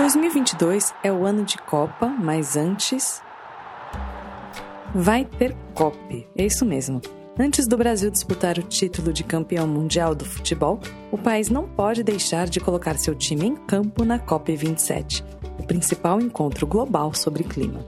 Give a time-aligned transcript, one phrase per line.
[0.00, 3.20] 2022 é o ano de Copa, mas antes.
[4.94, 7.02] Vai ter COP, é isso mesmo.
[7.38, 10.80] Antes do Brasil disputar o título de campeão mundial do futebol,
[11.12, 15.22] o país não pode deixar de colocar seu time em campo na COP27,
[15.58, 17.86] o principal encontro global sobre clima.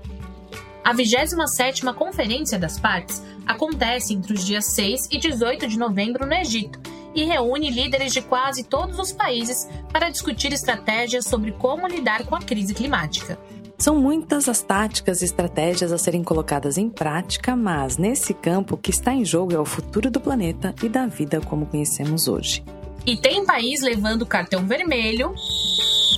[0.85, 6.35] A 27ª Conferência das Partes acontece entre os dias 6 e 18 de novembro no
[6.35, 6.79] Egito
[7.15, 12.35] e reúne líderes de quase todos os países para discutir estratégias sobre como lidar com
[12.35, 13.39] a crise climática.
[13.79, 18.79] São muitas as táticas e estratégias a serem colocadas em prática, mas nesse campo o
[18.79, 22.63] que está em jogo é o futuro do planeta e da vida como conhecemos hoje.
[23.05, 25.35] E tem país levando cartão vermelho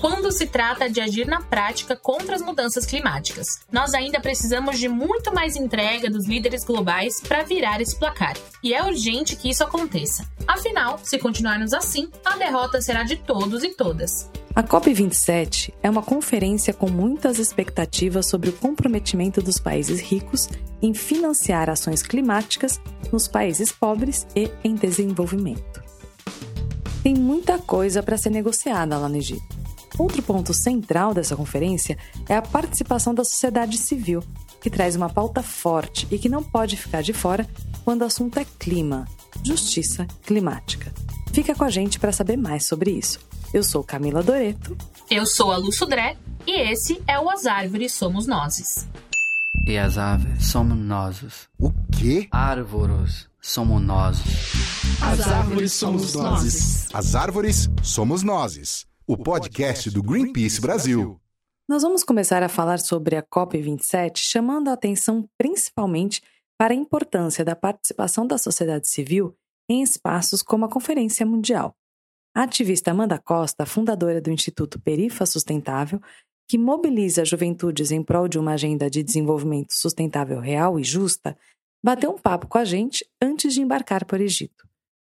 [0.04, 3.46] quando se trata de agir na prática contra as mudanças climáticas.
[3.72, 8.36] Nós ainda precisamos de muito mais entrega dos líderes globais para virar esse placar.
[8.62, 10.30] E é urgente que isso aconteça.
[10.46, 14.30] Afinal, se continuarmos assim, a derrota será de todos e todas.
[14.54, 20.50] A COP27 é uma conferência com muitas expectativas sobre o comprometimento dos países ricos
[20.82, 22.78] em financiar ações climáticas
[23.10, 25.82] nos países pobres e em desenvolvimento.
[27.02, 29.63] Tem muita coisa para ser negociada lá no Egito.
[29.98, 31.96] Outro ponto central dessa conferência
[32.28, 34.22] é a participação da sociedade civil,
[34.60, 37.46] que traz uma pauta forte e que não pode ficar de fora
[37.84, 39.06] quando o assunto é clima,
[39.44, 40.92] justiça climática.
[41.32, 43.20] Fica com a gente para saber mais sobre isso.
[43.52, 44.76] Eu sou Camila Doreto.
[45.10, 48.86] Eu sou a Lu Sudré e esse é o As Árvores Somos Nozes.
[49.66, 51.48] E as árvores somos nós.
[51.58, 52.28] O quê?
[52.30, 54.18] Árvores somos nós.
[55.00, 56.88] As árvores somos nós.
[56.92, 61.20] As árvores somos nós o podcast do Greenpeace Brasil.
[61.68, 66.22] Nós vamos começar a falar sobre a COP27, chamando a atenção principalmente
[66.58, 69.36] para a importância da participação da sociedade civil
[69.68, 71.76] em espaços como a Conferência Mundial.
[72.34, 76.00] A ativista Amanda Costa, fundadora do Instituto Perifa Sustentável,
[76.48, 81.36] que mobiliza juventudes em prol de uma agenda de desenvolvimento sustentável real e justa,
[81.84, 84.66] bateu um papo com a gente antes de embarcar o Egito.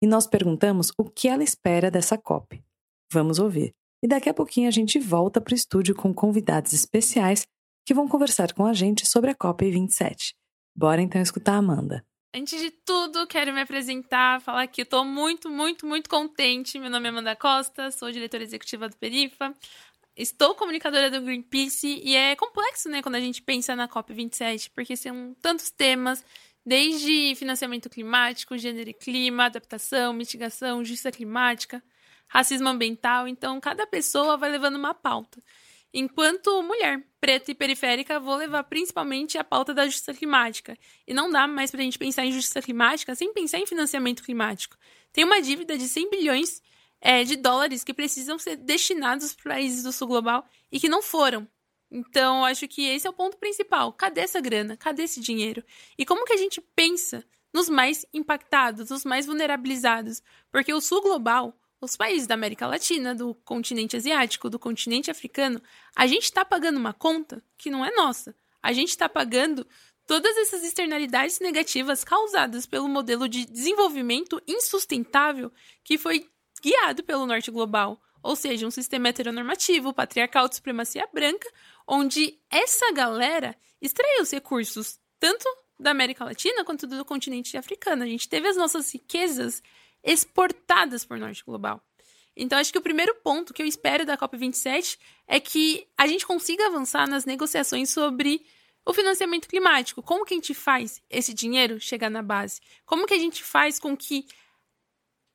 [0.01, 2.65] E nós perguntamos o que ela espera dessa COP.
[3.15, 3.73] Vamos ouvir.
[4.03, 7.47] E daqui a pouquinho a gente volta para o estúdio com convidados especiais
[7.87, 10.33] que vão conversar com a gente sobre a COP27.
[10.77, 12.05] Bora então escutar a Amanda.
[12.35, 16.77] Antes de tudo, quero me apresentar, falar que tô muito, muito, muito contente.
[16.81, 19.55] Meu nome é Amanda Costa, sou diretora executiva do Perifa.
[20.17, 24.97] Estou comunicadora do Greenpeace e é complexo, né, quando a gente pensa na COP27, porque
[24.97, 26.25] são tantos temas,
[26.67, 31.81] desde financiamento climático, gênero e clima, adaptação, mitigação, justiça climática,
[32.29, 35.41] racismo ambiental, então cada pessoa vai levando uma pauta.
[35.97, 40.77] Enquanto mulher preta e periférica, vou levar principalmente a pauta da justiça climática.
[41.07, 44.25] E não dá mais para a gente pensar em justiça climática sem pensar em financiamento
[44.25, 44.77] climático.
[45.13, 46.61] Tem uma dívida de 100 bilhões
[47.01, 51.01] é, de dólares que precisam ser destinados para países do sul global e que não
[51.01, 51.47] foram.
[51.89, 53.93] Então, acho que esse é o ponto principal.
[53.93, 54.77] Cadê essa grana?
[54.77, 55.63] Cadê esse dinheiro?
[55.97, 60.21] E como que a gente pensa nos mais impactados, nos mais vulnerabilizados?
[60.51, 65.61] Porque o sul global os países da América Latina, do continente asiático, do continente africano,
[65.95, 68.35] a gente está pagando uma conta que não é nossa.
[68.63, 69.67] A gente está pagando
[70.07, 75.53] todas essas externalidades negativas causadas pelo modelo de desenvolvimento insustentável
[75.83, 76.29] que foi
[76.63, 81.47] guiado pelo norte global, ou seja, um sistema heteronormativo, patriarcal de supremacia branca,
[81.87, 85.45] onde essa galera extraiu os recursos tanto
[85.79, 88.03] da América Latina quanto do continente africano.
[88.03, 89.63] A gente teve as nossas riquezas
[90.05, 91.83] exportadas por norte global.
[92.37, 96.27] Então, acho que o primeiro ponto que eu espero da COP27 é que a gente
[96.27, 98.45] consiga avançar nas negociações sobre
[98.85, 100.03] o financiamento climático.
[100.03, 102.61] Como que a gente faz esse dinheiro chegar na base?
[102.85, 104.27] Como que a gente faz com que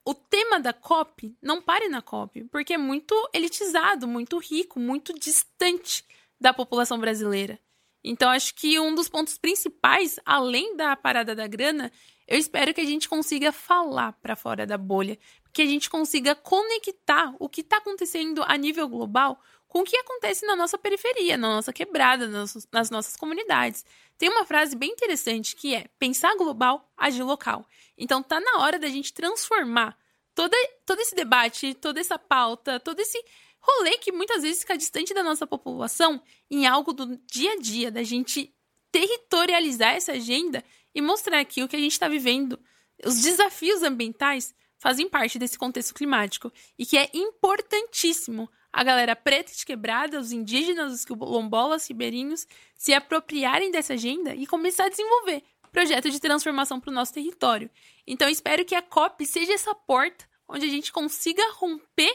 [0.06, 2.44] o tema da COP não pare na COP?
[2.46, 6.06] Porque é muito elitizado, muito rico, muito distante
[6.40, 7.60] da população brasileira.
[8.04, 11.92] Então, acho que um dos pontos principais, além da parada da grana,
[12.30, 15.18] eu espero que a gente consiga falar para fora da bolha,
[15.52, 19.98] que a gente consiga conectar o que está acontecendo a nível global com o que
[19.98, 22.54] acontece na nossa periferia, na nossa quebrada, nas,
[22.92, 23.84] nossas comunidades.
[24.16, 27.68] Tem uma frase bem interessante que é: pensar global, agir local.
[27.98, 29.98] Então tá na hora da gente transformar
[30.36, 30.56] todo,
[30.86, 33.20] todo esse debate, toda essa pauta, todo esse
[33.60, 37.90] rolê que muitas vezes fica distante da nossa população em algo do dia a dia,
[37.90, 38.54] da gente
[38.92, 40.64] territorializar essa agenda
[40.94, 42.60] e mostrar que o que a gente está vivendo,
[43.06, 49.52] os desafios ambientais, fazem parte desse contexto climático e que é importantíssimo a galera preta
[49.52, 55.44] de quebrada, os indígenas, os quilombolas, ribeirinhos, se apropriarem dessa agenda e começar a desenvolver
[55.72, 57.70] projetos de transformação para o nosso território.
[58.08, 62.12] Então, espero que a COP seja essa porta onde a gente consiga romper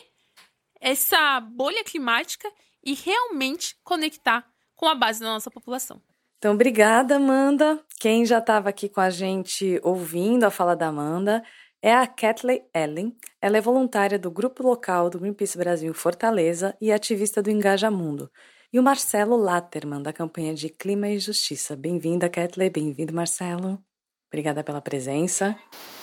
[0.81, 2.51] essa bolha climática
[2.83, 6.03] e realmente conectar com a base da nossa população.
[6.45, 7.81] Então, obrigada, Amanda.
[7.99, 11.43] Quem já estava aqui com a gente ouvindo a fala da Amanda
[11.81, 13.17] é a Kathleen Ellen.
[13.41, 18.31] Ela é voluntária do grupo local do Greenpeace Brasil Fortaleza e ativista do Engaja Mundo.
[18.71, 21.75] E o Marcelo Latterman, da campanha de Clima e Justiça.
[21.75, 22.71] Bem-vinda, Kathleen.
[22.71, 23.83] Bem-vindo, Marcelo.
[24.31, 25.57] Obrigada pela presença.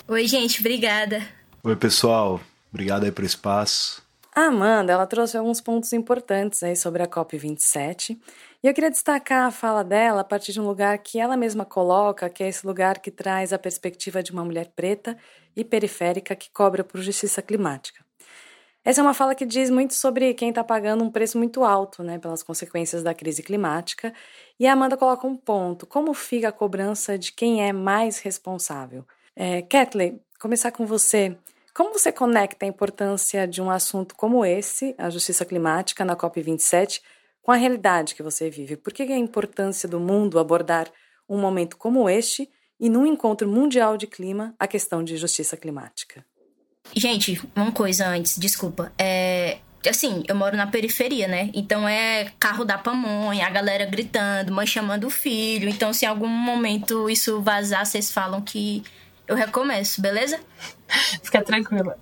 [0.07, 0.59] Oi, gente.
[0.59, 1.21] Obrigada.
[1.63, 2.41] Oi, pessoal.
[2.71, 4.01] Obrigado aí pelo espaço.
[4.33, 8.17] A Amanda, ela trouxe alguns pontos importantes aí sobre a COP27.
[8.63, 11.65] E eu queria destacar a fala dela a partir de um lugar que ela mesma
[11.65, 15.17] coloca, que é esse lugar que traz a perspectiva de uma mulher preta
[15.55, 18.05] e periférica que cobra por justiça climática.
[18.85, 22.03] Essa é uma fala que diz muito sobre quem está pagando um preço muito alto
[22.03, 24.13] né, pelas consequências da crise climática.
[24.59, 29.05] E a Amanda coloca um ponto: como fica a cobrança de quem é mais responsável?
[29.35, 31.35] É, Kathleen, começar com você.
[31.73, 37.01] Como você conecta a importância de um assunto como esse, a justiça climática, na COP27,
[37.41, 38.77] com a realidade que você vive?
[38.77, 40.87] Por que é a importância do mundo abordar
[41.27, 42.49] um momento como este
[42.79, 46.25] e, num encontro mundial de clima, a questão de justiça climática?
[46.95, 48.91] Gente, uma coisa antes, desculpa.
[48.97, 49.59] É,
[49.89, 51.49] assim, eu moro na periferia, né?
[51.53, 55.69] Então é carro da pamonha, a galera gritando, mãe chamando o filho.
[55.69, 58.83] Então, se em algum momento isso vazar, vocês falam que
[59.27, 60.39] eu recomeço, beleza?
[61.23, 61.97] Fica tranquila.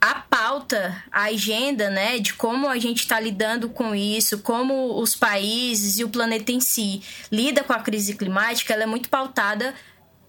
[0.00, 5.14] A pauta, a agenda, né, de como a gente está lidando com isso, como os
[5.14, 9.74] países e o planeta em si lida com a crise climática, ela é muito pautada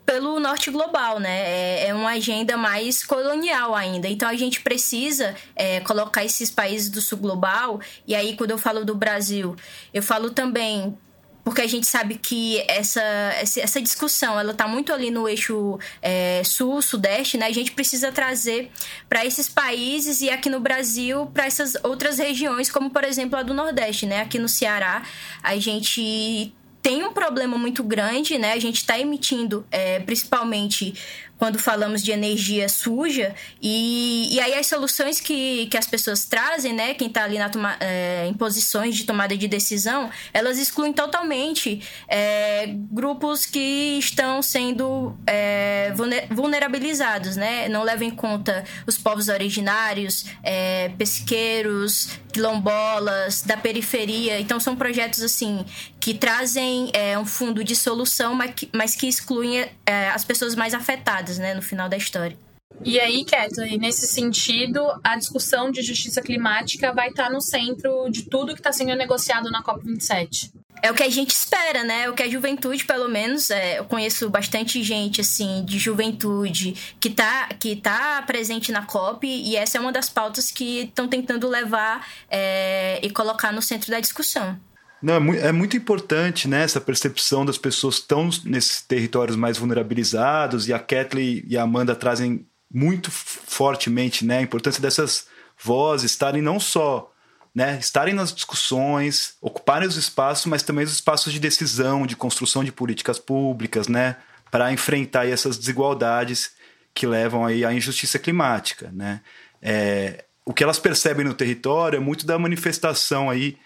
[0.05, 1.39] pelo norte global, né?
[1.47, 4.09] É, é, uma agenda mais colonial ainda.
[4.09, 7.79] Então a gente precisa é, colocar esses países do sul global.
[8.05, 9.55] E aí, quando eu falo do Brasil,
[9.93, 10.97] eu falo também
[11.43, 13.01] porque a gente sabe que essa,
[13.41, 17.47] essa discussão ela está muito ali no eixo é, sul, sudeste, né?
[17.47, 18.71] A gente precisa trazer
[19.09, 23.43] para esses países e aqui no Brasil para essas outras regiões, como por exemplo a
[23.43, 24.21] do Nordeste, né?
[24.21, 25.03] Aqui no Ceará,
[25.41, 28.53] a gente tem um problema muito grande, né?
[28.53, 30.93] A gente está emitindo, é, principalmente
[31.41, 36.71] quando falamos de energia suja, e, e aí as soluções que, que as pessoas trazem,
[36.71, 36.93] né?
[36.93, 41.81] Quem está ali na toma, é, em posições de tomada de decisão, elas excluem totalmente
[42.07, 45.91] é, grupos que estão sendo é,
[46.29, 47.67] vulnerabilizados, né?
[47.69, 54.39] Não levam em conta os povos originários, é, pesqueiros, quilombolas, da periferia.
[54.39, 55.65] Então são projetos assim
[56.01, 60.55] que trazem é, um fundo de solução, mas que, mas que excluem é, as pessoas
[60.55, 62.35] mais afetadas, né, no final da história.
[62.83, 68.23] E aí, Kathleen, nesse sentido, a discussão de justiça climática vai estar no centro de
[68.23, 70.51] tudo que está sendo negociado na COP27.
[70.81, 72.05] É o que a gente espera, né?
[72.05, 76.73] É o que a juventude, pelo menos, é, eu conheço bastante gente, assim, de juventude
[76.99, 81.07] que tá, que tá presente na COP e essa é uma das pautas que estão
[81.07, 84.59] tentando levar é, e colocar no centro da discussão.
[85.01, 89.35] Não, é, muito, é muito importante né, essa percepção das pessoas que estão nesses territórios
[89.35, 95.27] mais vulnerabilizados, e a Kathleen e a Amanda trazem muito fortemente né, a importância dessas
[95.61, 97.11] vozes estarem não só
[97.53, 102.63] né, estarem nas discussões, ocuparem os espaços, mas também os espaços de decisão, de construção
[102.63, 104.15] de políticas públicas, né,
[104.49, 106.51] para enfrentar essas desigualdades
[106.93, 108.89] que levam aí à injustiça climática.
[108.93, 109.21] Né.
[109.61, 113.57] É, o que elas percebem no território é muito da manifestação aí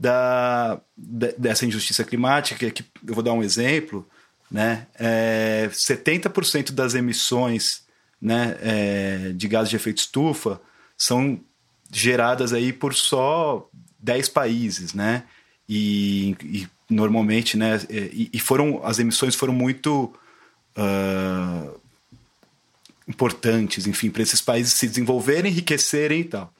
[0.00, 4.08] da, dessa injustiça climática, que eu vou dar um exemplo,
[4.50, 4.86] né?
[4.98, 7.82] É, 70% das emissões
[8.20, 10.58] né, é, de gases de efeito estufa
[10.96, 11.38] são
[11.92, 15.24] geradas aí por só 10 países, né?
[15.68, 17.78] E, e normalmente, né?
[17.90, 20.12] E, e, foram as emissões foram muito
[20.76, 21.80] uh,
[23.06, 26.52] importantes, enfim, para esses países se desenvolverem, enriquecerem e tal.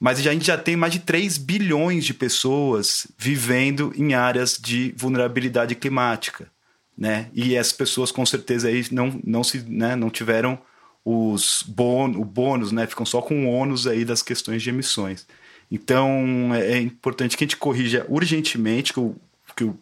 [0.00, 4.94] Mas a gente já tem mais de 3 bilhões de pessoas vivendo em áreas de
[4.96, 6.50] vulnerabilidade climática.
[6.96, 7.28] Né?
[7.34, 10.58] E essas pessoas com certeza aí não, não, se, né, não tiveram
[11.04, 12.86] os bon, o bônus, né?
[12.86, 15.26] ficam só com o ônus aí das questões de emissões.
[15.70, 19.14] Então é, é importante que a gente corrija urgentemente que o,
[19.54, 19.78] que o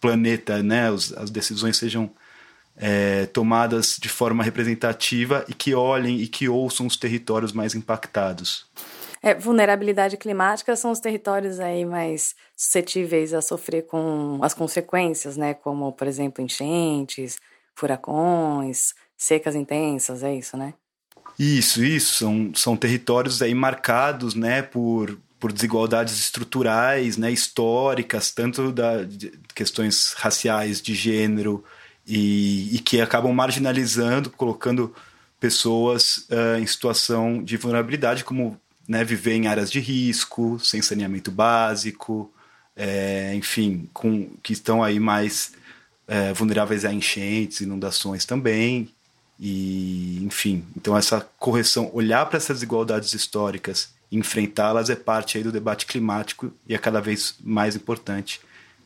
[0.00, 2.10] planeta, né, os, as decisões sejam
[2.76, 8.66] é, tomadas de forma representativa e que olhem e que ouçam os territórios mais impactados.
[9.22, 15.52] É, vulnerabilidade climática são os territórios aí mais suscetíveis a sofrer com as consequências, né?
[15.52, 17.38] Como, por exemplo, enchentes,
[17.74, 20.72] furacões, secas intensas, é isso, né?
[21.38, 22.16] Isso, isso.
[22.16, 29.32] São, são territórios aí marcados, né, por, por desigualdades estruturais, né, históricas, tanto da de
[29.54, 31.64] questões raciais, de gênero,
[32.06, 34.94] e, e que acabam marginalizando, colocando
[35.38, 38.60] pessoas uh, em situação de vulnerabilidade, como
[38.90, 42.28] né, viver em áreas de risco, sem saneamento básico,
[42.74, 45.52] é, enfim, com, que estão aí mais
[46.08, 48.88] é, vulneráveis a enchentes, inundações também.
[49.38, 55.52] E, enfim, então essa correção, olhar para essas desigualdades históricas enfrentá-las é parte aí do
[55.52, 58.40] debate climático e é cada vez mais importante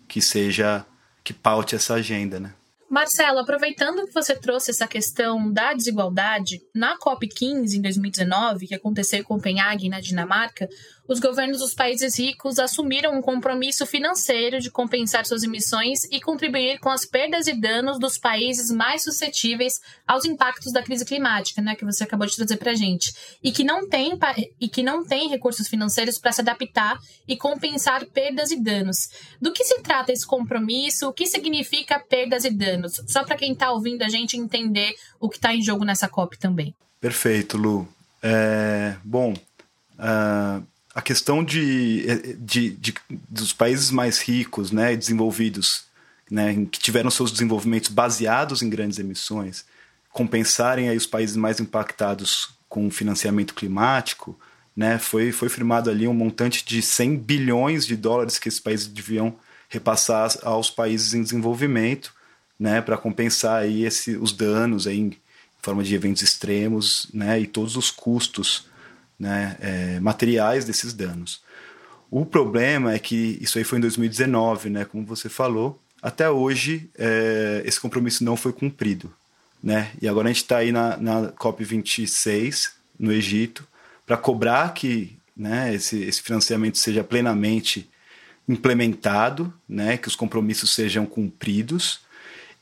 [0.07, 0.85] que seja,
[1.25, 2.53] que paute essa agenda, né?
[2.89, 9.21] Marcelo, aproveitando que você trouxe essa questão da desigualdade, na COP15 em 2019, que aconteceu
[9.21, 10.69] em Copenhague, na Dinamarca,
[11.07, 16.79] os governos dos países ricos assumiram um compromisso financeiro de compensar suas emissões e contribuir
[16.79, 21.75] com as perdas e danos dos países mais suscetíveis aos impactos da crise climática, né,
[21.75, 24.19] que você acabou de trazer para gente, e que não tem
[24.61, 29.11] e que não tem recursos financeiros para se adaptar e compensar perdas e danos.
[29.41, 31.09] Do que se trata esse compromisso?
[31.09, 33.03] O que significa perdas e danos?
[33.07, 36.39] Só para quem está ouvindo a gente entender o que está em jogo nessa COP
[36.39, 36.75] também.
[37.01, 37.87] Perfeito, Lu.
[38.23, 39.35] É, bom,
[39.99, 42.95] uh a questão de, de, de,
[43.29, 45.87] dos países mais ricos, né, desenvolvidos,
[46.31, 49.65] né, que tiveram seus desenvolvimentos baseados em grandes emissões,
[50.11, 54.39] compensarem aí os países mais impactados com financiamento climático,
[54.77, 58.87] né, foi, foi firmado ali um montante de 100 bilhões de dólares que esses países
[58.87, 59.35] deviam
[59.69, 62.15] repassar aos países em desenvolvimento,
[62.59, 65.17] né, para compensar aí esse, os danos aí em
[65.61, 68.73] forma de eventos extremos, né, e todos os custos
[69.19, 71.43] né, é, materiais desses danos.
[72.11, 75.81] O problema é que isso aí foi em 2019, né, como você falou.
[76.03, 79.13] Até hoje, é, esse compromisso não foi cumprido.
[79.63, 79.91] Né?
[80.01, 83.67] E agora a gente está aí na, na COP26, no Egito,
[84.07, 87.91] para cobrar que né, esse, esse financiamento seja plenamente
[88.47, 92.01] implementado, né, que os compromissos sejam cumpridos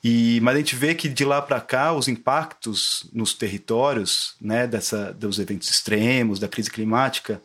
[0.02, 4.66] e, mas a gente vê que de lá para cá os impactos nos territórios, né,
[4.66, 7.40] dessa, dos eventos extremos, da crise climática,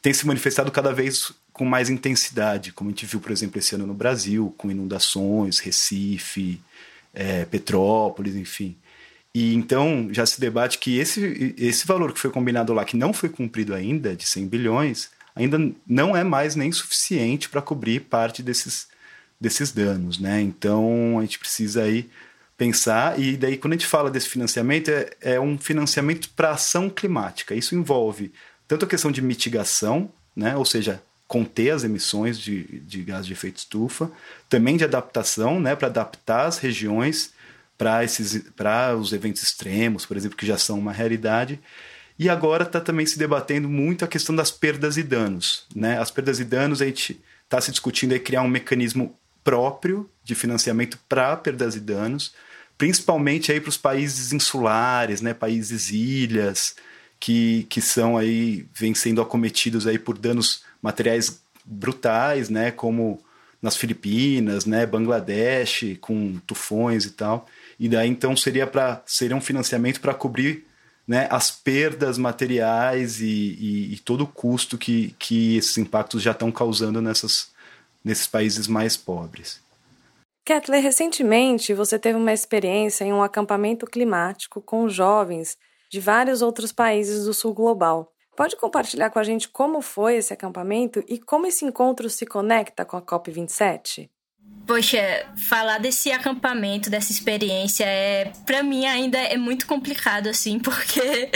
[0.00, 3.74] têm se manifestado cada vez com mais intensidade, como a gente viu, por exemplo, esse
[3.74, 6.60] ano no Brasil, com inundações, Recife,
[7.12, 8.76] é, Petrópolis, enfim.
[9.34, 13.12] E então já se debate que esse, esse valor que foi combinado lá, que não
[13.12, 18.42] foi cumprido ainda, de 100 bilhões, ainda não é mais nem suficiente para cobrir parte
[18.42, 18.86] desses
[19.40, 20.40] desses danos, né?
[20.40, 22.08] Então a gente precisa aí
[22.56, 26.88] pensar e daí quando a gente fala desse financiamento é, é um financiamento para ação
[26.88, 27.54] climática.
[27.54, 28.32] Isso envolve
[28.66, 30.56] tanto a questão de mitigação, né?
[30.56, 34.10] Ou seja, conter as emissões de, de gás de efeito estufa,
[34.48, 35.76] também de adaptação, né?
[35.76, 37.32] Para adaptar as regiões
[37.76, 41.60] para esses para os eventos extremos, por exemplo, que já são uma realidade.
[42.18, 45.66] E agora está também se debatendo muito a questão das perdas e danos.
[45.74, 46.00] Né?
[46.00, 49.14] As perdas e danos, a gente está se discutindo aí criar um mecanismo
[49.46, 52.34] próprio de financiamento para perdas e danos,
[52.76, 56.74] principalmente aí para os países insulares, né, países ilhas,
[57.20, 63.22] que, que são aí, vêm sendo acometidos aí por danos materiais brutais, né, como
[63.62, 67.46] nas Filipinas, né, Bangladesh, com tufões e tal.
[67.78, 70.66] E daí então seria para seria um financiamento para cobrir
[71.06, 76.32] né, as perdas materiais e, e, e, todo o custo que, que esses impactos já
[76.32, 77.48] estão causando nessas,
[78.06, 79.60] nesses países mais pobres.
[80.44, 85.58] Kettler, recentemente você teve uma experiência em um acampamento climático com jovens
[85.90, 88.12] de vários outros países do sul global.
[88.36, 92.84] Pode compartilhar com a gente como foi esse acampamento e como esse encontro se conecta
[92.84, 94.08] com a COP27?
[94.64, 101.30] Poxa, falar desse acampamento, dessa experiência, é para mim ainda é muito complicado, assim, porque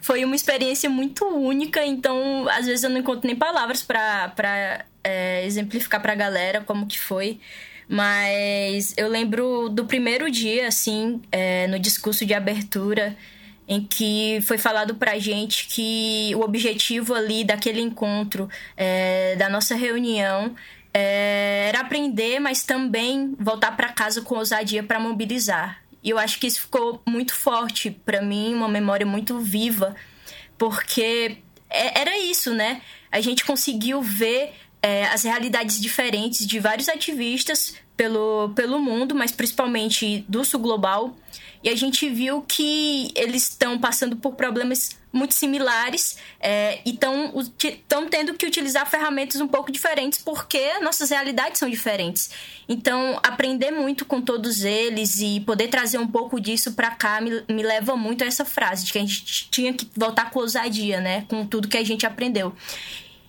[0.00, 5.44] foi uma experiência muito única, então às vezes eu não encontro nem palavras para é,
[5.44, 7.40] exemplificar pra galera como que foi.
[7.88, 13.16] Mas eu lembro do primeiro dia, assim, é, no discurso de abertura,
[13.68, 19.74] em que foi falado pra gente que o objetivo ali daquele encontro, é, da nossa
[19.74, 20.54] reunião,
[20.94, 25.82] é, era aprender, mas também voltar para casa com ousadia para mobilizar.
[26.02, 29.94] E eu acho que isso ficou muito forte para mim, uma memória muito viva,
[30.58, 31.38] porque
[31.70, 32.82] é, era isso, né?
[33.10, 39.30] A gente conseguiu ver é, as realidades diferentes de vários ativistas pelo, pelo mundo, mas
[39.30, 41.16] principalmente do sul global.
[41.62, 48.08] E a gente viu que eles estão passando por problemas muito similares é, e estão
[48.08, 52.30] tendo que utilizar ferramentas um pouco diferentes porque nossas realidades são diferentes.
[52.68, 57.44] Então, aprender muito com todos eles e poder trazer um pouco disso para cá me,
[57.48, 61.00] me leva muito a essa frase de que a gente tinha que voltar com ousadia,
[61.00, 61.24] né?
[61.28, 62.52] Com tudo que a gente aprendeu.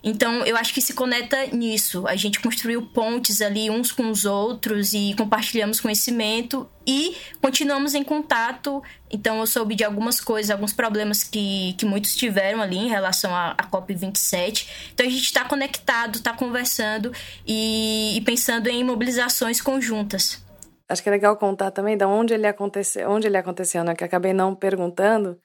[0.03, 2.05] Então, eu acho que se conecta nisso.
[2.05, 8.03] A gente construiu pontes ali uns com os outros e compartilhamos conhecimento e continuamos em
[8.03, 8.83] contato.
[9.09, 13.33] Então, eu soube de algumas coisas, alguns problemas que, que muitos tiveram ali em relação
[13.33, 14.67] à, à COP27.
[14.93, 17.13] Então, a gente está conectado, está conversando
[17.47, 20.43] e, e pensando em mobilizações conjuntas.
[20.89, 23.95] Acho que é legal contar também de onde ele aconteceu, onde ele aconteceu, né?
[23.95, 25.39] Que acabei não perguntando,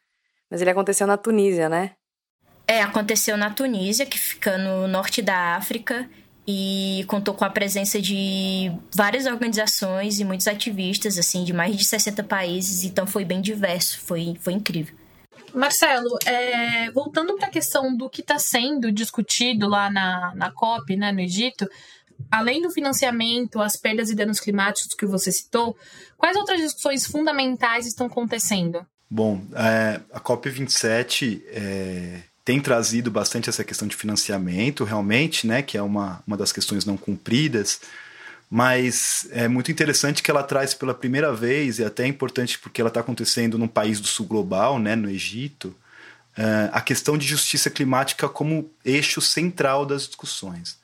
[0.50, 1.92] mas ele aconteceu na Tunísia, né?
[2.68, 6.06] É, aconteceu na Tunísia, que fica no norte da África,
[6.46, 11.84] e contou com a presença de várias organizações e muitos ativistas, assim, de mais de
[11.84, 14.94] 60 países, então foi bem diverso, foi, foi incrível.
[15.54, 20.94] Marcelo, é, voltando para a questão do que está sendo discutido lá na, na COP,
[20.94, 21.66] né, no Egito,
[22.30, 25.76] além do financiamento, as perdas e danos climáticos que você citou,
[26.16, 28.86] quais outras discussões fundamentais estão acontecendo?
[29.10, 35.76] Bom, é, a COP27 é, tem trazido bastante essa questão de financiamento, realmente, né, que
[35.76, 37.78] é uma, uma das questões não cumpridas,
[38.48, 42.80] mas é muito interessante que ela traz pela primeira vez, e até é importante porque
[42.80, 45.76] ela está acontecendo num país do sul global, né, no Egito,
[46.38, 50.78] uh, a questão de justiça climática como eixo central das discussões.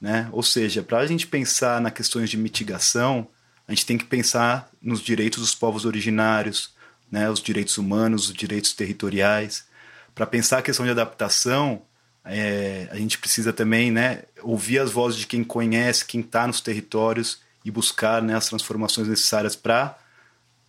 [0.00, 0.26] Né?
[0.32, 3.28] Ou seja, para a gente pensar nas questões de mitigação,
[3.68, 6.70] a gente tem que pensar nos direitos dos povos originários,
[7.12, 9.68] né, os direitos humanos, os direitos territoriais,
[10.14, 11.82] para pensar a questão de adaptação,
[12.24, 16.60] é, a gente precisa também né, ouvir as vozes de quem conhece, quem está nos
[16.60, 19.98] territórios e buscar né, as transformações necessárias para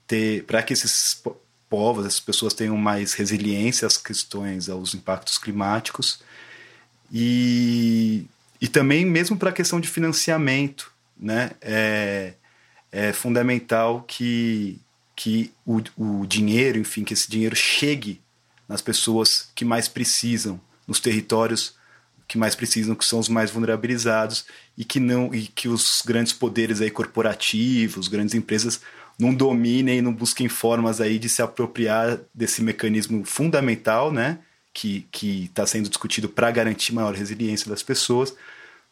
[0.07, 1.21] ter para que esses
[1.69, 6.21] povos, essas pessoas tenham mais resiliência às questões, aos impactos climáticos.
[7.12, 8.25] E,
[8.60, 12.33] e também mesmo para a questão de financiamento, né, é,
[12.91, 14.79] é fundamental que,
[15.15, 18.21] que o, o dinheiro, enfim, que esse dinheiro chegue
[18.71, 21.75] nas pessoas que mais precisam, nos territórios
[22.25, 24.45] que mais precisam, que são os mais vulnerabilizados
[24.77, 28.79] e que não e que os grandes poderes aí corporativos, grandes empresas
[29.19, 34.39] não dominem e não busquem formas aí de se apropriar desse mecanismo fundamental, né,
[34.74, 38.33] que que está sendo discutido para garantir maior resiliência das pessoas,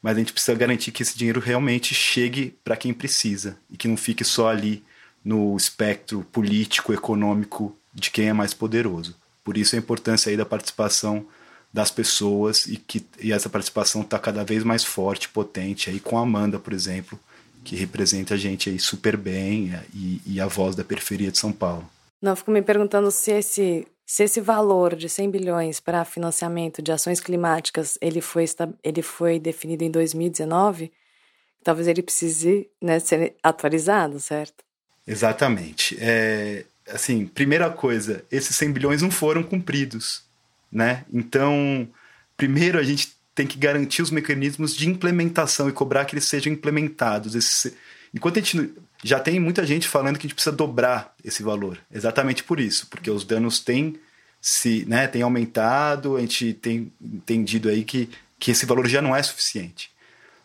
[0.01, 3.87] mas a gente precisa garantir que esse dinheiro realmente chegue para quem precisa e que
[3.87, 4.83] não fique só ali
[5.23, 9.15] no espectro político, econômico de quem é mais poderoso.
[9.49, 11.25] Por isso a importância aí da participação
[11.73, 16.19] das pessoas e que e essa participação está cada vez mais forte, potente aí com
[16.19, 17.19] a Amanda, por exemplo,
[17.63, 21.51] que representa a gente aí super bem e, e a voz da periferia de São
[21.51, 21.89] Paulo.
[22.21, 26.91] Não, fico me perguntando se esse se esse valor de 100 bilhões para financiamento de
[26.91, 28.45] ações climáticas ele foi
[28.83, 30.91] ele foi definido em 2019,
[31.63, 34.63] talvez ele precise né, ser atualizado, certo?
[35.07, 35.97] Exatamente.
[35.99, 40.23] É, assim, primeira coisa, esses 100 bilhões não foram cumpridos,
[40.71, 41.05] né?
[41.11, 41.87] Então,
[42.35, 46.51] primeiro a gente tem que garantir os mecanismos de implementação e cobrar que eles sejam
[46.51, 47.35] implementados.
[47.35, 47.75] Esse,
[48.13, 48.73] enquanto a gente
[49.03, 52.87] já tem muita gente falando que a gente precisa dobrar esse valor, exatamente por isso,
[52.87, 53.97] porque os danos têm
[54.41, 59.15] se, né, têm aumentado, a gente tem entendido aí que, que esse valor já não
[59.15, 59.91] é suficiente.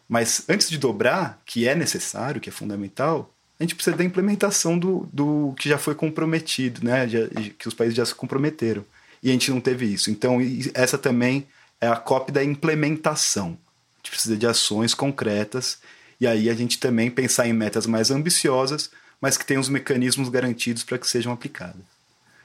[0.09, 4.79] Mas antes de dobrar, que é necessário, que é fundamental, a gente precisa da implementação
[4.79, 7.09] do, do que já foi comprometido, né?
[7.09, 7.21] Já,
[7.59, 8.85] que os países já se comprometeram.
[9.23, 10.11] E a gente não teve isso.
[10.11, 10.39] Então,
[10.75, 11.47] essa também
[11.81, 13.57] é a cópia da implementação.
[13.95, 15.79] A gente precisa de ações concretas
[16.21, 18.91] e aí a gente também pensar em metas mais ambiciosas,
[19.21, 21.94] mas que tenham os mecanismos garantidos para que sejam aplicadas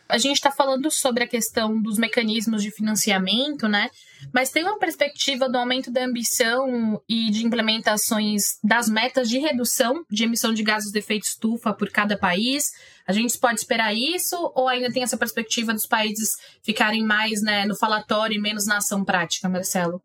[0.10, 3.92] a gente está falando sobre a questão dos mecanismos de financiamento, né?
[4.34, 10.04] Mas tem uma perspectiva do aumento da ambição e de implementações das metas de redução
[10.10, 12.72] de emissão de gases de efeito estufa por cada país.
[13.08, 16.32] A gente pode esperar isso ou ainda tem essa perspectiva dos países
[16.64, 20.02] ficarem mais né, no falatório e menos na ação prática, Marcelo?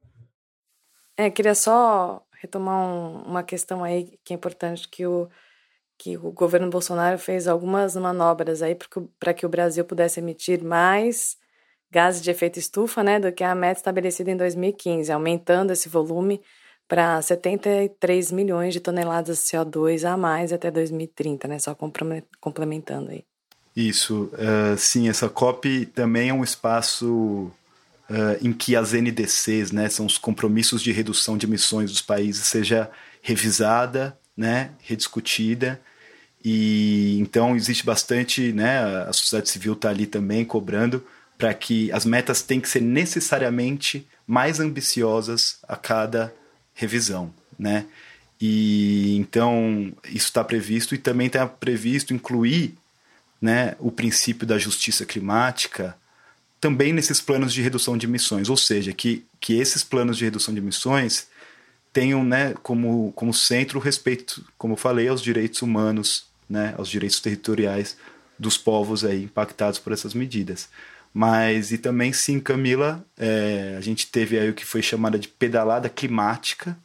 [1.16, 5.30] É, queria só retomar um, uma questão aí que é importante que o
[5.96, 8.76] que o governo Bolsonaro fez algumas manobras aí
[9.18, 11.36] para que o Brasil pudesse emitir mais
[11.90, 16.40] gases de efeito estufa, né, do que a meta estabelecida em 2015, aumentando esse volume
[16.88, 21.76] para 73 milhões de toneladas de CO2 a mais até 2030, né, só
[22.40, 23.24] complementando aí.
[23.76, 27.50] Isso, uh, sim, essa COP também é um espaço
[28.10, 32.46] uh, em que as NDCs, né, são os compromissos de redução de emissões dos países,
[32.46, 32.90] seja
[33.22, 35.80] revisada né, rediscutida.
[36.44, 41.04] E então existe bastante, né, a sociedade civil está ali também cobrando
[41.38, 46.32] para que as metas têm que ser necessariamente mais ambiciosas a cada
[46.74, 47.86] revisão, né?
[48.40, 52.74] E então isso está previsto e também está previsto incluir,
[53.40, 55.96] né, o princípio da justiça climática
[56.64, 60.54] também nesses planos de redução de emissões, ou seja, que, que esses planos de redução
[60.54, 61.26] de emissões
[61.94, 66.90] tenham né, como, como centro o respeito, como eu falei, aos direitos humanos, né, aos
[66.90, 67.96] direitos territoriais
[68.36, 70.68] dos povos aí impactados por essas medidas.
[71.14, 75.28] Mas, e também sim, Camila, é, a gente teve aí o que foi chamada de
[75.28, 76.76] pedalada climática,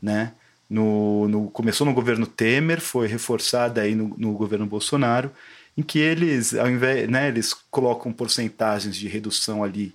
[0.00, 0.34] né?
[0.68, 5.30] No, no, começou no governo Temer, foi reforçada aí no, no governo Bolsonaro,
[5.76, 9.94] em que eles, ao invés, né, eles colocam porcentagens de redução ali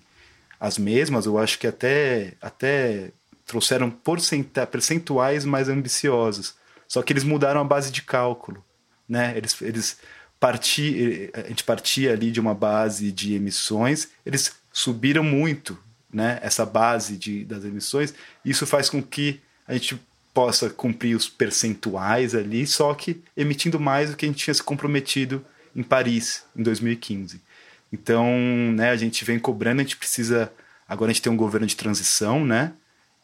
[0.60, 3.12] as mesmas, eu acho que até, até
[3.48, 3.90] trouxeram
[4.70, 6.56] percentuais mais ambiciosos.
[6.88, 8.64] Só que eles mudaram a base de cálculo.
[9.10, 9.34] Né?
[9.36, 9.98] Eles, eles
[10.40, 15.78] parti, a gente partia ali de uma base de emissões, eles subiram muito
[16.14, 18.14] né, essa base de, das emissões.
[18.46, 20.00] Isso faz com que a gente
[20.34, 24.62] possa cumprir os percentuais ali, só que emitindo mais do que a gente tinha se
[24.62, 25.44] comprometido
[25.76, 27.42] em Paris, em 2015.
[27.92, 28.28] Então,
[28.76, 30.52] né, a gente vem cobrando, a gente precisa.
[30.88, 32.74] Agora a gente tem um governo de transição, né?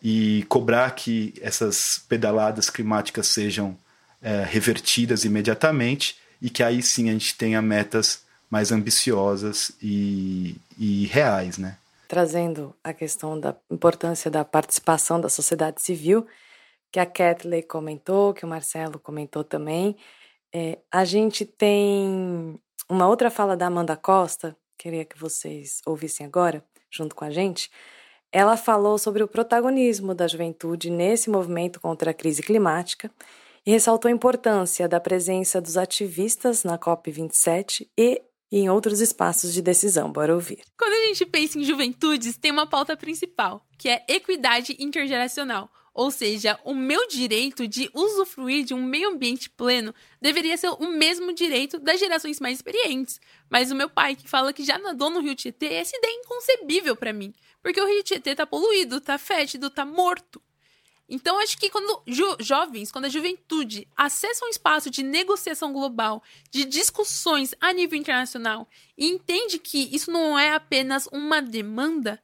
[0.03, 3.77] E cobrar que essas pedaladas climáticas sejam
[4.21, 11.05] é, revertidas imediatamente e que aí sim a gente tenha metas mais ambiciosas e, e
[11.07, 11.77] reais, né?
[12.07, 16.27] Trazendo a questão da importância da participação da sociedade civil,
[16.91, 19.95] que a Kathleen comentou, que o Marcelo comentou também,
[20.53, 26.63] é, a gente tem uma outra fala da Amanda Costa, queria que vocês ouvissem agora,
[26.91, 27.71] junto com a gente.
[28.35, 33.11] Ela falou sobre o protagonismo da juventude nesse movimento contra a crise climática
[33.63, 39.61] e ressaltou a importância da presença dos ativistas na COP27 e em outros espaços de
[39.61, 40.11] decisão.
[40.11, 40.63] Bora ouvir.
[40.75, 46.09] Quando a gente pensa em juventudes, tem uma pauta principal, que é equidade intergeracional ou
[46.09, 51.31] seja, o meu direito de usufruir de um meio ambiente pleno deveria ser o mesmo
[51.33, 53.21] direito das gerações mais experientes.
[53.47, 56.19] Mas o meu pai, que fala que já nadou no Rio Tietê, essa ideia é
[56.19, 57.31] inconcebível para mim.
[57.63, 60.41] Porque o Rio Tietê tá poluído, tá fétido, tá morto.
[61.07, 66.21] Então, acho que quando jo jovens, quando a juventude acessa um espaço de negociação global,
[66.51, 72.21] de discussões a nível internacional, e entende que isso não é apenas uma demanda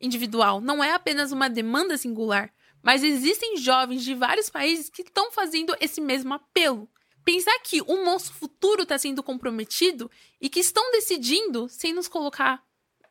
[0.00, 5.32] individual, não é apenas uma demanda singular, mas existem jovens de vários países que estão
[5.32, 6.88] fazendo esse mesmo apelo.
[7.24, 12.62] Pensar que o nosso futuro está sendo comprometido e que estão decidindo sem nos colocar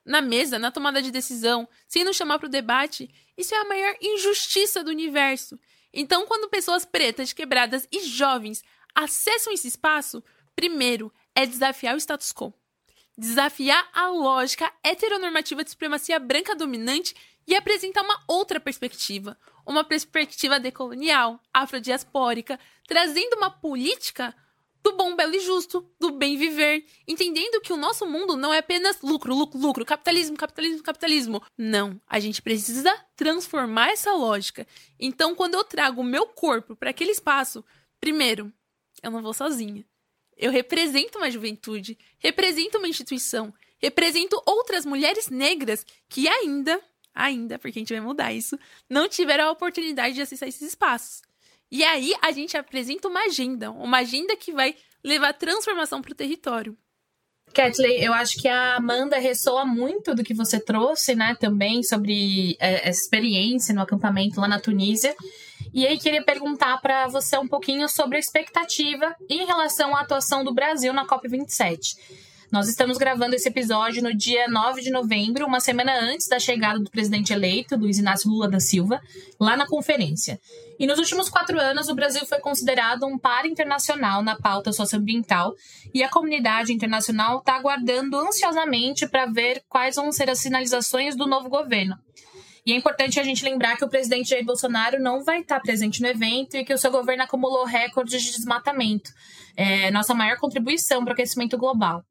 [0.06, 3.66] na mesa, na tomada de decisão, sem nos chamar para o debate, isso é a
[3.66, 5.60] maior injustiça do universo.
[5.94, 8.64] Então, quando pessoas pretas, quebradas e jovens
[8.94, 10.24] acessam esse espaço,
[10.56, 12.54] primeiro é desafiar o status quo.
[13.18, 17.16] Desafiar a lógica heteronormativa de supremacia branca dominante
[17.48, 24.36] e apresentar uma outra perspectiva, uma perspectiva decolonial, afrodiaspórica, trazendo uma política
[24.84, 28.58] do bom, belo e justo, do bem viver, entendendo que o nosso mundo não é
[28.58, 31.44] apenas lucro, lucro, lucro, capitalismo, capitalismo, capitalismo.
[31.58, 34.68] Não, a gente precisa transformar essa lógica.
[35.00, 37.64] Então, quando eu trago o meu corpo para aquele espaço,
[38.00, 38.52] primeiro,
[39.02, 39.86] eu não vou sozinha.
[40.36, 46.82] Eu represento uma juventude, represento uma instituição, represento outras mulheres negras que ainda
[47.14, 48.58] ainda, porque a gente vai mudar isso,
[48.90, 51.22] não tiveram a oportunidade de acessar esses espaços.
[51.74, 56.16] E aí a gente apresenta uma agenda, uma agenda que vai levar transformação para o
[56.16, 56.78] território.
[57.52, 62.56] Kathleen, eu acho que a Amanda ressoa muito do que você trouxe, né, também sobre
[62.60, 65.16] é, essa experiência no acampamento lá na Tunísia.
[65.74, 70.44] E aí queria perguntar para você um pouquinho sobre a expectativa em relação à atuação
[70.44, 71.80] do Brasil na COP27.
[72.54, 76.78] Nós estamos gravando esse episódio no dia 9 de novembro, uma semana antes da chegada
[76.78, 79.02] do presidente eleito, Luiz Inácio Lula da Silva,
[79.40, 80.40] lá na conferência.
[80.78, 85.56] E nos últimos quatro anos, o Brasil foi considerado um par internacional na pauta socioambiental
[85.96, 91.26] e a comunidade internacional está aguardando ansiosamente para ver quais vão ser as sinalizações do
[91.26, 91.98] novo governo.
[92.66, 96.02] E é importante a gente lembrar que o presidente Jair Bolsonaro não vai estar presente
[96.02, 99.12] no evento e que o seu governo acumulou recordes de desmatamento.
[99.56, 102.04] É nossa maior contribuição para o aquecimento global.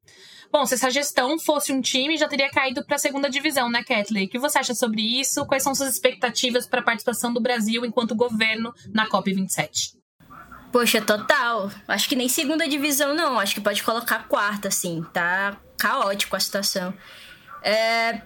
[0.52, 3.82] Bom, se essa gestão fosse um time, já teria caído para a segunda divisão, né,
[3.82, 4.26] Kathleen?
[4.26, 5.46] O que você acha sobre isso?
[5.46, 9.94] Quais são suas expectativas para a participação do Brasil enquanto governo na COP27?
[10.70, 11.70] Poxa, total.
[11.88, 13.38] Acho que nem segunda divisão, não.
[13.38, 15.02] Acho que pode colocar quarta, assim.
[15.12, 16.92] Tá caótico a situação.
[17.62, 18.20] É,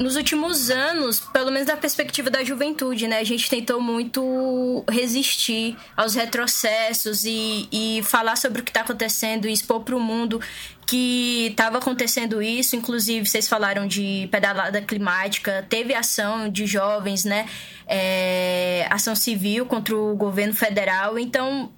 [0.00, 5.76] nos últimos anos, pelo menos da perspectiva da juventude, né, a gente tentou muito resistir
[5.94, 10.40] aos retrocessos e, e falar sobre o que está acontecendo e expor para o mundo
[10.86, 12.74] que estava acontecendo isso.
[12.74, 17.46] Inclusive, vocês falaram de pedalada climática, teve ação de jovens, né,
[17.86, 21.18] é, ação civil contra o governo federal.
[21.18, 21.70] Então,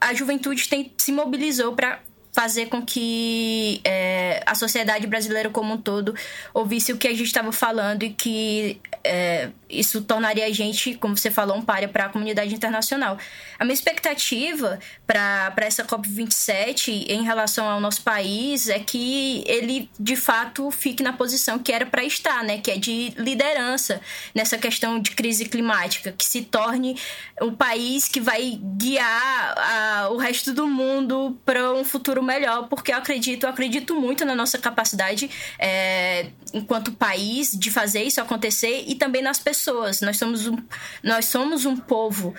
[0.00, 1.98] a juventude tem, se mobilizou para
[2.34, 6.16] fazer com que é, a sociedade brasileira como um todo
[6.52, 11.16] ouvisse o que a gente estava falando e que é, isso tornaria a gente, como
[11.16, 13.18] você falou, um páreo para a comunidade internacional.
[13.58, 20.16] A minha expectativa para essa COP27 em relação ao nosso país é que ele, de
[20.16, 22.58] fato, fique na posição que era para estar, né?
[22.58, 24.00] que é de liderança
[24.34, 26.96] nessa questão de crise climática, que se torne
[27.40, 32.92] um país que vai guiar a, o resto do mundo para um futuro melhor, porque
[32.92, 38.84] eu acredito, eu acredito muito na nossa capacidade é, enquanto país de fazer isso acontecer
[38.86, 39.63] e também nas pessoas.
[40.02, 40.56] Nós somos um,
[41.02, 42.34] nós somos um povo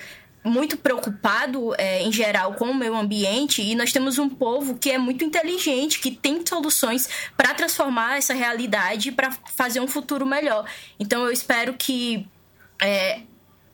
[0.46, 4.90] muito preocupado é, em geral com o meio ambiente e nós temos um povo que
[4.90, 10.64] é muito inteligente, que tem soluções para transformar essa realidade para fazer um futuro melhor.
[11.00, 12.26] Então eu espero que
[12.80, 13.22] é,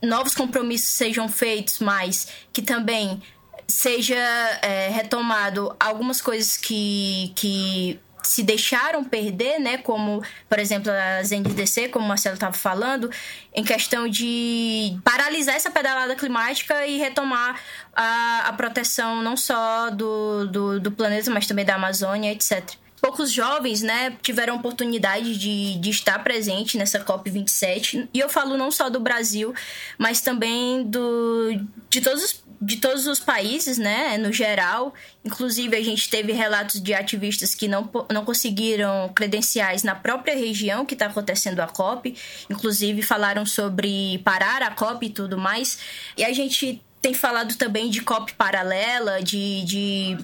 [0.02, 3.22] novos compromissos sejam feitos, mas que também
[3.68, 4.16] seja
[4.62, 11.88] é, retomado algumas coisas que, que se deixaram perder, né, como, por exemplo, as NDC,
[11.88, 13.10] como o Marcelo estava falando,
[13.54, 17.60] em questão de paralisar essa pedalada climática e retomar
[17.94, 23.32] a, a proteção não só do, do, do planeta, mas também da Amazônia, etc poucos
[23.32, 28.08] jovens, né, tiveram oportunidade de, de estar presente nessa COP27.
[28.14, 29.52] E eu falo não só do Brasil,
[29.98, 31.50] mas também do,
[31.90, 34.94] de todos os de todos os países, né, no geral.
[35.24, 40.86] Inclusive, a gente teve relatos de ativistas que não, não conseguiram credenciais na própria região
[40.86, 42.16] que está acontecendo a COP.
[42.48, 45.78] Inclusive, falaram sobre parar a COP e tudo mais.
[46.16, 50.18] E a gente tem falado também de COP paralela, de, de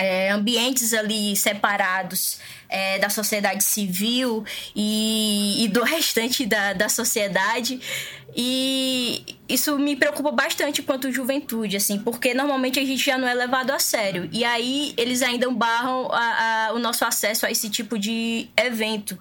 [0.00, 2.38] é, ambientes ali separados
[2.70, 4.42] é, da sociedade civil
[4.74, 7.78] e, e do restante da, da sociedade.
[8.34, 13.34] E isso me preocupa bastante quanto juventude, assim, porque normalmente a gente já não é
[13.34, 14.26] levado a sério.
[14.32, 19.18] E aí eles ainda barram a, a, o nosso acesso a esse tipo de evento.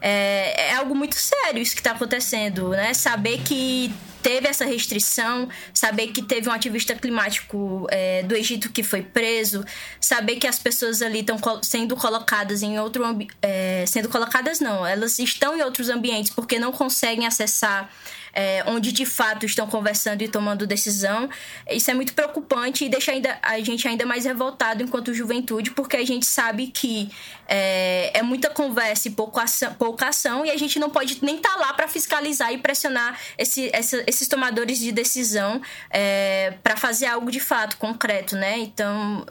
[0.00, 2.94] É, é algo muito sério isso que está acontecendo, né?
[2.94, 3.92] Saber que
[4.26, 9.64] teve essa restrição, saber que teve um ativista climático é, do Egito que foi preso,
[10.00, 13.04] saber que as pessoas ali estão sendo colocadas em outro
[13.40, 17.88] é, sendo colocadas não, elas estão em outros ambientes porque não conseguem acessar
[18.36, 21.26] é, onde de fato estão conversando e tomando decisão.
[21.70, 25.96] Isso é muito preocupante e deixa ainda, a gente ainda mais revoltado enquanto juventude, porque
[25.96, 27.10] a gente sabe que
[27.48, 31.36] é, é muita conversa e pouca ação, pouca ação, e a gente não pode nem
[31.36, 36.76] estar tá lá para fiscalizar e pressionar esse, essa, esses tomadores de decisão é, para
[36.76, 38.58] fazer algo de fato concreto, né?
[38.58, 39.24] Então,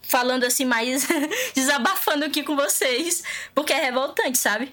[0.00, 1.06] falando assim mais
[1.54, 3.22] desabafando aqui com vocês,
[3.54, 4.72] porque é revoltante, sabe?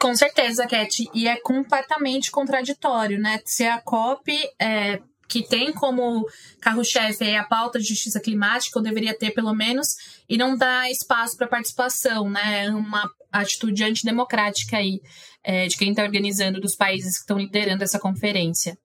[0.00, 1.08] Com certeza, Cat.
[1.12, 3.40] E é completamente contraditório, né?
[3.44, 6.26] Se a COP é, que tem como
[6.60, 9.96] carro-chefe a pauta de justiça climática, ou deveria ter pelo menos,
[10.28, 12.70] e não dá espaço para participação, né?
[12.70, 15.00] Uma atitude antidemocrática aí
[15.44, 18.78] é, de quem está organizando, dos países que estão liderando essa conferência.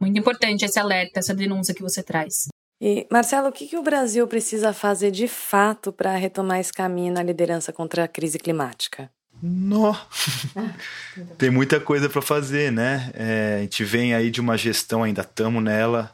[0.00, 2.46] Muito importante esse alerta, essa denúncia que você traz.
[2.80, 7.12] E, Marcelo, o que, que o Brasil precisa fazer de fato para retomar esse caminho
[7.12, 9.10] na liderança contra a crise climática?
[9.42, 9.94] Nó.
[11.38, 13.10] Tem muita coisa para fazer, né?
[13.14, 16.12] É, a gente vem aí de uma gestão, ainda estamos nela,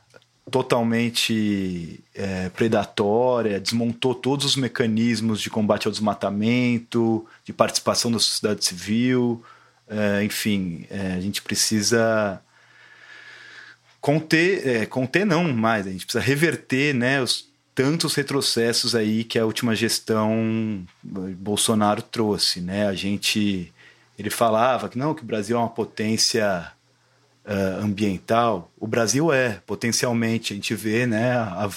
[0.50, 8.64] totalmente é, predatória, desmontou todos os mecanismos de combate ao desmatamento, de participação da sociedade
[8.64, 9.42] civil.
[9.88, 12.40] É, enfim, é, a gente precisa
[14.00, 19.38] conter, é, conter não mais, a gente precisa reverter né, os tantos retrocessos aí que
[19.38, 22.86] a última gestão Bolsonaro trouxe, né?
[22.86, 23.72] A gente
[24.18, 26.72] ele falava que não, que o Brasil é uma potência
[27.44, 28.70] uh, ambiental.
[28.78, 30.52] O Brasil é, potencialmente.
[30.52, 31.68] A gente vê, né, a,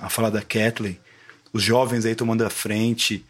[0.00, 0.98] a fala da Kathleen,
[1.52, 3.24] os jovens aí tomando a frente,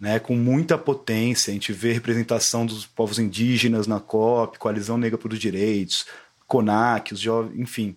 [0.00, 1.50] né, com muita potência.
[1.50, 6.06] A gente vê representação dos povos indígenas na COP, Coalizão Negra pelos Direitos,
[6.46, 7.96] CONAC, os jovens, enfim.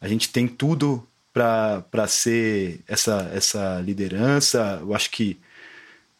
[0.00, 1.06] A gente tem tudo
[1.36, 4.78] para ser essa, essa liderança.
[4.80, 5.38] Eu acho que,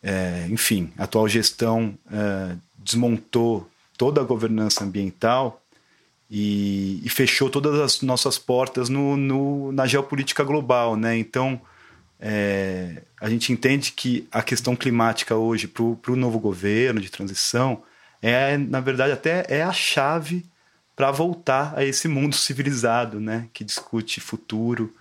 [0.02, 5.62] é, enfim, a atual gestão é, desmontou toda a governança ambiental
[6.30, 10.96] e, e, fechou todas as nossas portas no, no na geopolítica global.
[10.96, 11.16] Né?
[11.16, 11.58] Então,
[12.20, 17.82] é, a gente entende que a questão climática hoje para o novo governo de transição
[18.20, 20.44] é, na verdade, até é a chave
[20.94, 24.92] para voltar a esse mundo civilizado, né, que discute futuro,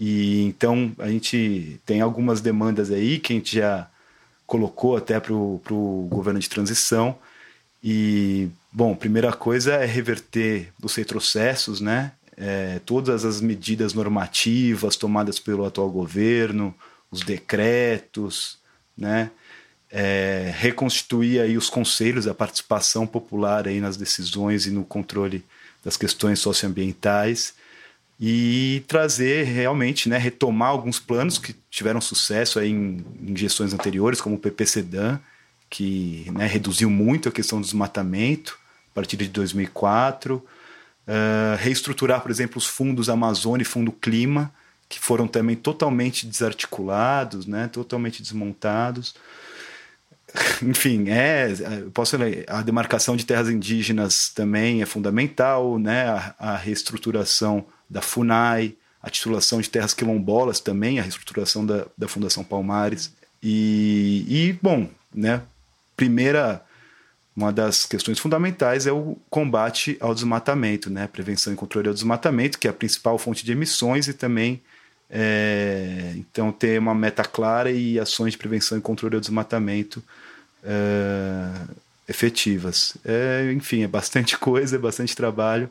[0.00, 3.86] e então a gente tem algumas demandas aí que a gente já
[4.46, 7.18] colocou até para o governo de transição.
[7.84, 12.12] E, bom, primeira coisa é reverter os retrocessos, né?
[12.34, 16.74] É, todas as medidas normativas tomadas pelo atual governo,
[17.10, 18.58] os decretos,
[18.96, 19.30] né?
[19.90, 25.44] É, reconstituir aí os conselhos, a participação popular aí nas decisões e no controle
[25.84, 27.59] das questões socioambientais
[28.20, 34.20] e trazer realmente, né, retomar alguns planos que tiveram sucesso aí em, em gestões anteriores,
[34.20, 35.18] como o PPCDAN,
[35.70, 38.58] que né, reduziu muito a questão do desmatamento
[38.92, 40.42] a partir de 2004, uh,
[41.06, 44.52] ah, reestruturar, por exemplo, os fundos Amazônia e Fundo Clima,
[44.86, 49.14] que foram também totalmente desarticulados, né, totalmente desmontados.
[50.60, 51.54] Enfim, é,
[51.94, 52.16] posso
[52.48, 59.10] a demarcação de terras indígenas também é fundamental, né, a, a reestruturação da FUNAI, a
[59.10, 63.12] titulação de terras quilombolas também, a reestruturação da, da Fundação Palmares.
[63.42, 65.42] E, e, bom, né,
[65.96, 66.62] primeira,
[67.34, 72.58] uma das questões fundamentais é o combate ao desmatamento, né, prevenção e controle ao desmatamento,
[72.58, 74.62] que é a principal fonte de emissões e também
[75.10, 80.02] é, então, ter uma meta clara e ações de prevenção e controle do desmatamento
[80.62, 81.50] é,
[82.08, 82.96] efetivas.
[83.04, 85.68] É, enfim, é bastante coisa, é bastante trabalho,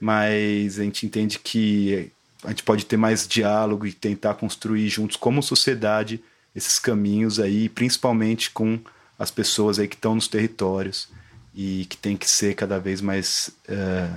[0.00, 2.10] mas a gente entende que
[2.44, 6.22] a gente pode ter mais diálogo e tentar construir juntos, como sociedade,
[6.54, 8.78] esses caminhos aí, principalmente com
[9.18, 11.08] as pessoas aí que estão nos territórios
[11.54, 13.50] e que tem que ser cada vez mais.
[13.68, 14.08] É,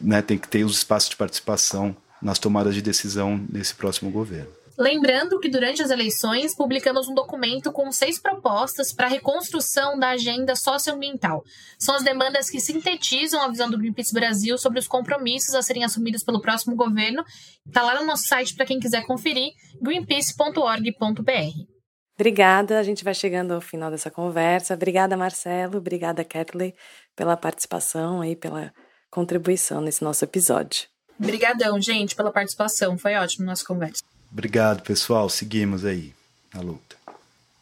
[0.00, 4.50] né, tem que ter os espaços de participação nas tomadas de decisão desse próximo governo.
[4.78, 10.10] Lembrando que durante as eleições publicamos um documento com seis propostas para a reconstrução da
[10.10, 11.42] agenda socioambiental.
[11.76, 15.82] São as demandas que sintetizam a visão do Greenpeace Brasil sobre os compromissos a serem
[15.82, 17.24] assumidos pelo próximo governo.
[17.66, 19.50] Está lá no nosso site para quem quiser conferir,
[19.82, 21.78] greenpeace.org.br.
[22.14, 24.74] Obrigada, a gente vai chegando ao final dessa conversa.
[24.74, 26.72] Obrigada, Marcelo, obrigada, Kathleen,
[27.16, 28.72] pela participação e pela
[29.10, 30.86] contribuição nesse nosso episódio.
[31.18, 32.96] Obrigadão, gente, pela participação.
[32.96, 34.04] Foi ótimo nossa conversa.
[34.30, 35.28] Obrigado, pessoal.
[35.28, 36.12] Seguimos aí
[36.54, 36.96] na luta.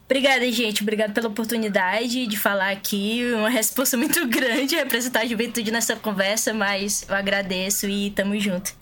[0.05, 0.83] Obrigada, gente.
[0.83, 3.23] Obrigada pela oportunidade de falar aqui.
[3.35, 8.73] Uma resposta muito grande representar a juventude nessa conversa, mas eu agradeço e tamo junto.